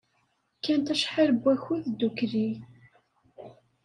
Kkant 0.57 0.93
acḥal 0.93 1.29
n 1.33 1.39
wakud 1.43 1.83
ddukkli. 1.89 2.49